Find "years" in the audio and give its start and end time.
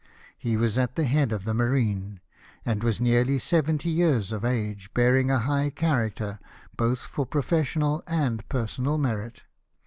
3.91-4.31